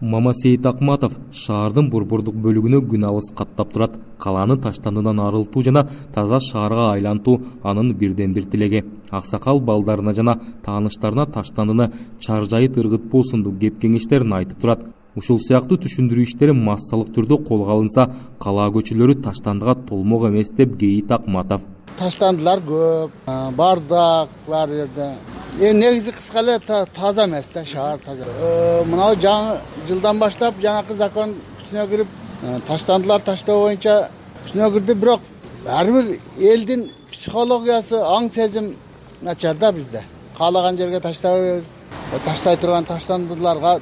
мамасейит 0.00 0.66
акматов 0.66 1.12
шаардын 1.32 1.88
борбордук 1.90 2.34
бөлүгүнө 2.34 2.82
күн 2.90 3.06
алыс 3.08 3.30
каттап 3.34 3.72
турат. 3.72 3.96
Калааны 4.18 4.56
таштандыдан 4.60 5.20
арылтуу 5.20 5.62
жана 5.62 5.86
таза 6.14 6.40
шаарга 6.40 6.92
айлантуу 6.92 7.40
анын 7.62 7.94
бирден 7.94 8.32
бир 8.32 8.44
тилеги. 8.44 8.84
Аксакал 9.10 9.60
балдарына 9.60 10.12
жана 10.12 10.38
тааныштарына 10.64 11.26
таштандыны 11.26 11.90
чаржайыт 12.20 12.76
ыргытпоо 12.76 13.22
сындуу 13.24 13.54
кеп 13.60 13.80
кеңештерин 13.80 14.32
айтып 14.32 14.60
турат. 14.60 14.84
Ушул 15.16 15.38
сыяктуу 15.40 15.78
түшүндүрүү 15.80 16.26
иштери 16.26 16.52
массалык 16.52 17.14
түрдө 17.16 17.38
колго 17.48 17.72
алынса 17.72 18.10
калаа 18.38 18.68
көчөлөрү 18.74 19.22
таштандыга 19.24 19.74
толмок 19.88 20.28
эмес 20.28 20.50
деп 20.50 20.76
кейит 20.78 21.10
акматов. 21.10 21.62
Таштандылар 21.96 22.60
көп. 22.60 23.10
Бардак 23.56 24.28
баары 24.46 24.84
жерде 24.84 25.14
негизи 25.56 26.12
кыска 26.12 26.40
эле 26.40 26.58
таза 26.58 27.24
эмес 27.24 27.48
да 27.54 27.64
шаар 27.64 27.98
таза. 27.98 28.24
Э, 28.24 28.84
мынабу 28.84 29.20
жаңы 29.20 29.60
жылдан 29.88 30.18
баштап 30.18 30.54
жаңакы 30.60 30.94
закон 30.94 31.34
күчүнө 31.60 31.88
кирип 31.88 32.08
э, 32.42 32.60
таштандылар 32.68 33.20
таштоо 33.20 33.62
боюнча 33.64 34.10
күчүнө 34.44 34.72
кирди. 34.72 34.94
Бирок 34.94 35.20
ар 35.66 35.86
бир 35.86 36.18
элдин 36.38 36.90
психологиясы 37.10 37.96
аң 37.96 38.30
сезим 38.30 38.76
начар 39.22 39.54
да 39.54 39.72
бизде. 39.72 40.02
Каалаган 40.38 40.76
жерге 40.76 41.00
таштабайбыз 41.00 41.72
таштай 42.24 42.56
турган 42.56 42.84
таштандыларга 42.84 43.80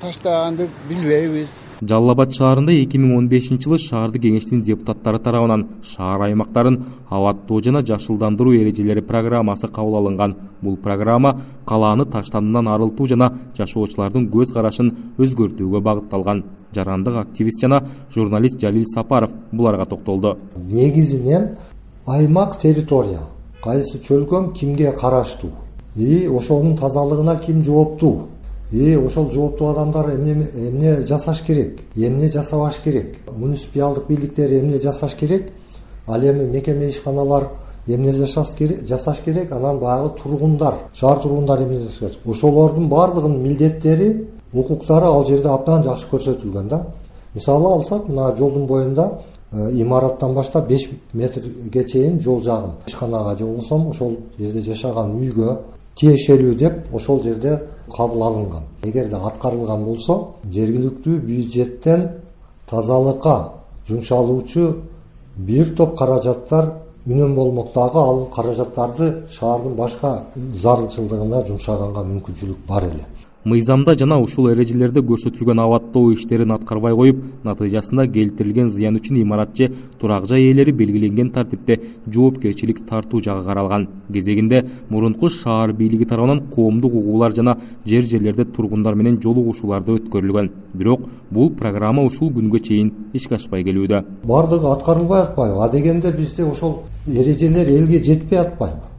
таштаганды 0.00 0.68
билбейбиз 0.88 1.48
жалал 1.80 2.10
абад 2.12 2.34
шаарында 2.36 2.72
эки 2.76 2.98
миң 3.00 3.16
он 3.16 3.28
бешинчи 3.28 3.64
жылы 3.64 3.78
шаардык 3.80 4.22
кеңештин 4.22 4.60
депутаттары 4.62 5.18
тарабынан 5.24 5.66
шаар 5.82 6.26
аймактарын 6.26 6.76
абаттоо 7.08 7.60
жана 7.64 7.80
жашылдандыруу 7.80 8.54
эрежелери 8.54 9.00
программасы 9.00 9.68
кабыл 9.68 9.96
алынган. 9.96 10.36
Бул 10.60 10.76
программа 10.76 11.40
калааны 11.64 12.04
таштандыдан 12.04 12.68
арылтуу 12.68 13.06
жана 13.06 13.32
жашоочулардын 13.56 14.28
көз 14.30 14.52
карашын 14.52 14.92
өзгөртүүгө 15.18 15.80
багытталган. 15.80 16.44
Жарандык 16.74 17.16
активист 17.16 17.60
жана 17.60 17.82
журналист 18.14 18.60
жалил 18.60 18.84
сапаров 18.94 19.30
буларга 19.52 19.86
токтолду. 19.86 20.36
Негизинен 20.56 21.56
аймак 22.06 22.58
территория 22.58 23.20
кайсы 23.62 23.98
чөлкөм 23.98 24.52
кимге 24.52 24.92
караштуу 24.92 25.50
и 25.96 26.26
ошонун 26.26 26.76
тазалыгына 26.76 27.36
ким 27.36 27.62
жооптуу 27.62 28.28
и 28.72 28.96
ошол 28.96 29.30
жооптуу 29.30 29.68
адамдар 29.70 30.10
эмне 30.14 31.02
жасаш 31.04 31.42
керек 31.42 31.80
эмне 31.96 32.30
жасабаш 32.30 32.80
керек? 32.84 33.16
Муниципиалдык 33.36 34.06
бийликтер 34.06 34.52
эмне 34.60 34.78
жасаш 34.78 35.14
керек? 35.14 35.50
Ал 36.06 36.20
эми 36.20 36.44
мекеме 36.44 36.88
ишканалар 36.88 37.48
эмне 37.86 38.12
жасаш 38.12 38.54
керек? 39.24 39.52
Анан 39.52 39.78
баягы 39.78 40.10
тургундар 40.22 40.74
шаар 40.94 41.18
тургундары 41.18 41.64
эмне 41.64 41.80
жасаш 41.80 41.98
керек 41.98 42.26
ошолордун 42.26 42.88
баардыгынын 42.88 43.42
милдеттери 43.42 44.28
укуктары 44.52 45.06
ал 45.06 45.26
жерде 45.26 45.48
абдан 45.48 45.82
жакшы 45.82 46.06
көрсөтүлгөн 46.10 46.68
да. 46.68 46.86
Мисалы 47.34 47.66
алсак 47.72 48.08
мына 48.08 48.34
жолдун 48.36 48.66
боюнда 48.66 49.20
э, 49.52 49.70
имараттан 49.72 50.34
баштап 50.34 50.68
беш 50.68 50.88
метрге 51.12 51.84
чейин 51.84 52.20
жол 52.20 52.42
жагым. 52.42 52.72
Ишканага 52.86 53.36
же 53.36 53.44
болбосо 53.44 53.90
ошол 53.90 54.16
жерде 54.38 54.62
жашаган 54.62 55.14
үйгө 55.16 55.58
тиешелүү 55.96 56.54
деп 56.54 56.94
ошол 56.94 57.22
жерде 57.22 57.60
кабыл 57.96 58.22
алынган. 58.22 58.64
Эгерде 58.82 59.16
аткарылган 59.16 59.84
болсо 59.84 60.34
жергиликтүү 60.44 61.18
бюджеттен 61.18 62.08
тазалыкка 62.70 63.52
жумшалуучу 63.88 64.76
бир 65.36 65.74
топ 65.76 65.96
каражаттар 65.98 66.72
үнөм 67.06 67.34
болмок 67.34 67.72
дагы 67.74 67.98
ал 67.98 68.26
каражаттарды 68.34 69.24
шаардын 69.30 69.74
башка 69.74 70.24
зарылчылыгына 70.36 71.44
жумшаганга 71.46 72.04
мүмкүнчүлүк 72.04 72.66
бар 72.68 72.84
эле 72.90 73.06
мыйзамда 73.44 73.94
жана 73.96 74.18
ушул 74.20 74.50
эрежелерде 74.50 75.00
көрсөтүлгөн 75.00 75.60
абаттоо 75.62 76.12
иштерин 76.12 76.52
аткарбай 76.52 76.92
коюп 76.94 77.22
натыйжасында 77.44 78.04
келтирилген 78.12 78.68
зыян 78.68 78.98
үчүн 79.00 79.22
имарат 79.22 79.56
же 79.56 79.70
турак 80.00 80.26
жай 80.28 80.44
ээлери 80.50 80.72
белгиленген 80.72 81.30
тартипте 81.30 81.78
жоопкерчилик 82.06 82.84
тартуу 82.86 83.22
жагы 83.22 83.44
каралган. 83.46 83.88
Кезегинде 84.12 84.66
мурунку 84.90 85.30
шаар 85.30 85.72
бийлиги 85.72 86.04
тарабынан 86.04 86.48
коомдук 86.54 86.92
угуулар 86.92 87.32
жана 87.32 87.56
жер 87.86 88.02
жерлерде 88.02 88.44
тургундар 88.44 88.94
менен 88.94 89.20
жолугушуулар 89.22 89.84
да 89.84 89.92
өткөрүлгөн. 89.92 90.50
Бирок 90.74 91.08
бул 91.30 91.50
программа 91.50 92.04
ушул 92.04 92.30
күнгө 92.30 92.60
чейин 92.60 92.92
ишке 93.14 93.36
ашпай 93.36 93.64
келүүдө. 93.64 94.04
Баардыгы 94.24 94.68
аткарылбай 94.68 95.22
атпайбы? 95.22 95.64
Адегенде 95.64 96.12
бизде 96.12 96.44
ошол 96.44 96.82
эрежелер 97.06 97.68
элге 97.68 98.04
жетпей 98.04 98.38
атпайбы 98.38 98.89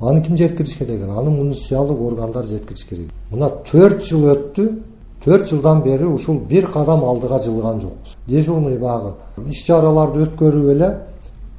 аны 0.00 0.22
ким 0.22 0.36
жеткириш 0.36 0.76
керек 0.76 1.02
аны 1.02 1.30
муниципиалдык 1.30 2.00
органдар 2.00 2.46
жеткириш 2.46 2.84
керек. 2.86 3.08
Мына 3.30 3.50
төрт 3.70 4.04
жыл 4.04 4.28
өттү 4.32 4.68
төрт 5.24 5.48
жылдан 5.48 5.82
бери 5.82 6.04
ушул 6.04 6.38
бир 6.38 6.66
кадам 6.66 7.04
алдыга 7.04 7.40
жылган 7.42 7.80
жокпуз. 7.80 8.16
Дежурный 8.26 8.78
баягы 8.78 9.14
иш 9.48 9.62
чараларды 9.64 10.24
өткөрүп 10.26 10.70
эле 10.72 10.94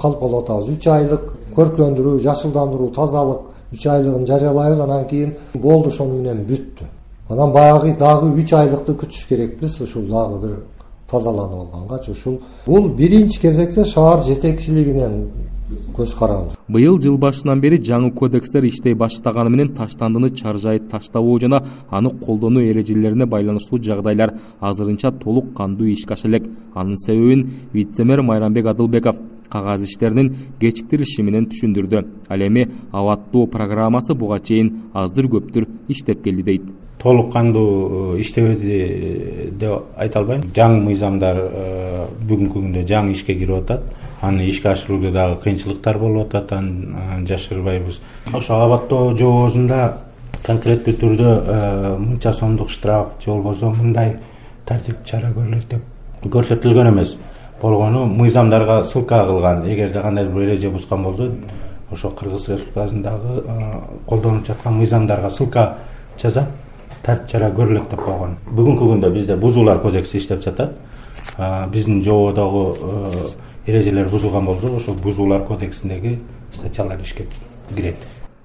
калып 0.02 0.20
калып 0.20 0.44
атабыз 0.44 0.70
үч 0.78 0.88
айлык 0.88 1.34
көрктөндүрүү 1.56 2.20
жашылдандыруу 2.24 2.90
тазалык 2.96 3.40
үч 3.74 3.86
айлыгын 3.88 4.26
жарыялайбыз. 4.26 4.80
Анан 4.80 5.08
кийин 5.08 5.36
болду 5.54 5.90
ошону 5.90 6.22
менен 6.22 6.46
бүттү. 6.46 6.88
Анан 7.30 7.52
баягы 7.52 7.96
дагы 7.98 8.32
үч 8.42 8.54
айлыкты 8.54 8.94
күтүш 8.94 9.28
керекпиз. 9.28 9.82
Ушул 9.82 10.08
дагы 10.08 10.40
бир 10.48 10.56
тазаланып 11.12 11.60
алгангачы 11.74 12.12
ушул 12.12 12.40
бул 12.66 12.90
биринчи 12.90 13.42
кезекте 13.42 13.86
шаар 13.86 14.24
жетекчилигинен 14.24 15.30
көз 15.96 16.14
каранды. 16.18 16.56
Быйыл 16.68 17.00
жыл 17.02 17.18
башынан 17.18 17.62
бери 17.62 17.78
жаңы 17.78 18.12
кодекстер 18.14 18.66
иштей 18.66 18.94
баштаганы 18.94 19.50
менен 19.50 19.74
таштандыны 19.76 20.30
чаржайыт 20.30 20.90
таштабоо 20.90 21.40
жана 21.40 21.64
аны 21.90 22.10
колдонуу 22.10 22.64
эрежелерине 22.64 23.26
байланыштуу 23.26 23.82
жагдайлар. 23.84 24.34
Азырынча 24.60 25.12
толук 25.12 25.54
кандуу 25.54 25.88
ишке 25.88 26.14
аша 26.14 26.28
элек 26.28 26.50
анын 26.74 26.98
себебин 26.98 27.50
вице 27.74 28.04
мэр 28.04 28.22
майрамбек 28.22 28.66
адылбеков 28.66 29.16
кагаз 29.50 29.84
иштеринин 29.84 30.36
кечиктирилиши 30.60 31.24
менен 31.24 31.50
түшүндүрдү. 31.50 32.06
Ал 32.30 32.42
эми 32.42 32.68
абаттоо 32.92 33.48
программасы 33.48 34.14
буга 34.14 34.40
чейин 34.40 34.92
аздыр 34.94 35.28
көптүр 35.28 35.68
иштеп 35.88 36.24
келди 36.24 36.44
дейт. 36.44 36.64
Толук 37.02 37.32
кандуу 37.32 38.16
э, 38.18 38.22
иштебеди 38.22 38.80
э, 38.80 39.50
деп 39.52 39.86
айта 39.96 40.20
албайм. 40.20 40.42
Жаңы 40.56 40.82
мыйзамдар 40.84 41.38
э, 41.38 41.89
бүгүнкү 42.30 42.62
күндө 42.62 42.84
жаңы 42.88 43.14
ишке 43.14 43.36
кирип 43.36 43.64
атат. 43.64 43.84
Аны 44.22 44.46
ишке 44.50 44.70
ашырууда 44.70 45.12
дагы 45.12 45.40
кыйынчылыктар 45.44 45.98
болуп 45.98 46.36
атат. 46.36 46.52
Аны 46.54 47.26
жашырбайбыз 47.28 48.00
ошо 48.34 48.62
абаттоо 48.66 49.16
жообосунда 49.18 49.98
конкреттүү 50.46 50.94
түрдө 51.02 51.30
э, 51.30 51.98
мынча 51.98 52.34
сомдук 52.34 52.72
штраф 52.72 53.18
же 53.24 53.32
болбосо 53.32 53.72
мындай 53.72 54.16
тартиптүү 54.66 55.06
чара 55.06 55.34
көрүлөт 55.36 55.68
деп 55.70 56.30
көрсөтүлгөн 56.36 56.94
эмес. 56.94 57.18
Болгону 57.62 58.06
мыйзамдарга 58.06 58.84
ссылка 58.84 59.26
кылган. 59.26 59.66
Эгерде 59.68 60.02
кандайдыр 60.02 60.34
бир 60.34 60.50
эреже 60.50 60.70
бузган 60.70 61.04
болсо 61.04 61.32
ошо 61.92 62.10
кыргыз 62.10 62.48
республикасындагы 62.50 63.44
э, 63.46 63.72
колдонуп 64.08 64.48
жаткан 64.48 64.78
мыйзамдарга 64.78 65.30
ссылка 65.30 65.78
жасап 66.22 66.46
тартип 67.04 67.32
чара 67.32 67.50
көрүлөт 67.56 67.90
деп 67.90 68.02
койгон 68.04 68.36
бүгүнкү 68.52 68.88
күндө 68.92 69.12
бизде 69.14 69.36
бузуулар 69.40 69.80
кодекси 69.82 70.20
иштеп 70.20 70.44
жатат 70.44 70.76
биздин 71.72 72.04
жободогу 72.04 72.76
эрежелер 73.66 74.10
бузулган 74.10 74.46
болсо 74.46 74.76
ошол 74.76 74.96
бузуулар 74.96 75.46
кодексиндеги 75.46 76.20
статьялар 76.54 77.00
ишке 77.02 77.28
кирет. 77.76 77.96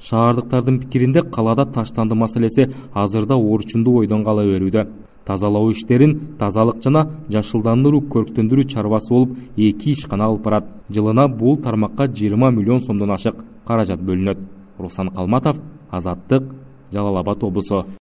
Шаардыктардын 0.00 0.80
пикиринде 0.80 1.22
калаада 1.22 1.66
таштанды 1.66 2.14
маселеси 2.14 2.72
азырда 2.92 3.34
орчундуу 3.36 3.94
бойдон 3.94 4.24
кала 4.24 4.44
берүүдө. 4.44 4.86
Тазалоо 5.24 5.70
иштерин 5.72 6.36
тазалык 6.38 6.82
жана 6.84 7.08
жашылдандыруу 7.28 8.02
көрктөндүрүү 8.12 8.68
чарбасы 8.68 9.08
болуп 9.08 9.38
эки 9.56 9.92
ишкана 9.92 10.26
алып 10.26 10.42
барат. 10.42 10.66
Жылына 10.90 11.28
бул 11.28 11.56
тармакка 11.56 12.06
жыйырма 12.06 12.50
миллион 12.50 12.80
сомдон 12.80 13.10
ашык 13.10 13.34
каражат 13.66 14.00
бөлүнөт. 14.00 14.38
Руслан 14.78 15.08
калматов 15.08 15.56
азаттык 15.90 16.44
жалал 16.92 17.16
абад 17.16 17.42
облусу 17.42 17.86